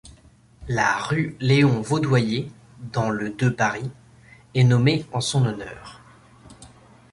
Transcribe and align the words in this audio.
La 0.67 0.97
rue 0.97 1.37
Léon-Vaudoyer, 1.41 2.51
dans 2.91 3.11
le 3.11 3.29
de 3.29 3.49
Paris, 3.49 3.91
est 4.55 4.63
nommé 4.63 5.05
en 5.11 5.21
son 5.21 5.45
honneur. 5.45 6.01